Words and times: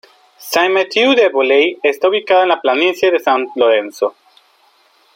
Saint-Mathieu-de-Beloeil 0.51 1.79
está 1.83 2.07
ubicado 2.09 2.41
en 2.41 2.47
la 2.49 2.59
planicie 2.59 3.11
de 3.11 3.19
San 3.19 3.45
Lorenzo. 3.55 4.15